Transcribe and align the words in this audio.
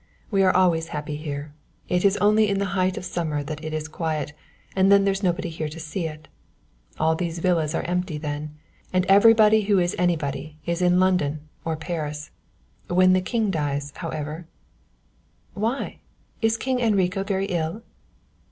We 0.31 0.41
are 0.41 0.51
always 0.51 0.87
happy 0.87 1.15
here; 1.15 1.53
it 1.87 2.03
is 2.03 2.17
only 2.17 2.49
in 2.49 2.57
the 2.57 2.73
height 2.73 2.97
of 2.97 3.05
summer 3.05 3.43
that 3.43 3.63
it 3.63 3.71
is 3.71 3.87
quiet, 3.87 4.33
and 4.75 4.91
then 4.91 5.05
there's 5.05 5.21
nobody 5.21 5.49
here 5.49 5.69
to 5.69 5.79
see 5.79 6.07
it. 6.07 6.27
All 6.99 7.13
these 7.13 7.37
villas 7.37 7.75
are 7.75 7.83
empty 7.83 8.17
then, 8.17 8.57
and 8.91 9.05
everybody 9.05 9.61
who 9.65 9.77
is 9.77 9.95
anybody 9.99 10.57
is 10.65 10.81
in 10.81 10.99
London 10.99 11.41
or 11.63 11.75
Paris. 11.77 12.31
When 12.87 13.13
the 13.13 13.21
king 13.21 13.51
dies, 13.51 13.93
however" 13.97 14.47
"Why, 15.63 15.99
is 16.41 16.57
King 16.57 16.79
Enrico 16.79 17.23
very 17.23 17.45
ill?" 17.45 17.83